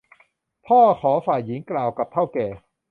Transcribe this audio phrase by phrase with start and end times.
[0.67, 2.47] พ่อขอฝ่ายหญิงกล่าวกับเถ้าแก่